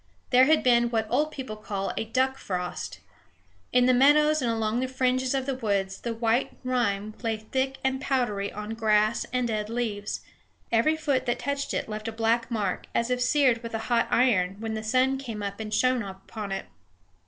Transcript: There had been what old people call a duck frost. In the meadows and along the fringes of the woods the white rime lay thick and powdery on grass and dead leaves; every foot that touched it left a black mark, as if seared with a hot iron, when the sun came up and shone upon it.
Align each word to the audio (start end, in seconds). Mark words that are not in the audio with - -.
There 0.31 0.45
had 0.45 0.63
been 0.63 0.89
what 0.89 1.05
old 1.11 1.29
people 1.29 1.55
call 1.55 1.93
a 1.95 2.05
duck 2.05 2.39
frost. 2.39 3.01
In 3.71 3.85
the 3.85 3.93
meadows 3.93 4.41
and 4.41 4.49
along 4.49 4.79
the 4.79 4.87
fringes 4.87 5.35
of 5.35 5.45
the 5.45 5.53
woods 5.53 5.99
the 6.01 6.11
white 6.11 6.57
rime 6.63 7.13
lay 7.21 7.37
thick 7.37 7.77
and 7.83 8.01
powdery 8.01 8.51
on 8.51 8.71
grass 8.73 9.27
and 9.31 9.47
dead 9.47 9.69
leaves; 9.69 10.21
every 10.71 10.97
foot 10.97 11.27
that 11.27 11.37
touched 11.37 11.71
it 11.71 11.87
left 11.87 12.07
a 12.07 12.11
black 12.11 12.49
mark, 12.49 12.87
as 12.95 13.11
if 13.11 13.21
seared 13.21 13.61
with 13.61 13.75
a 13.75 13.89
hot 13.93 14.07
iron, 14.09 14.55
when 14.59 14.73
the 14.73 14.81
sun 14.81 15.19
came 15.19 15.43
up 15.43 15.59
and 15.59 15.71
shone 15.71 16.01
upon 16.01 16.51
it. 16.51 16.65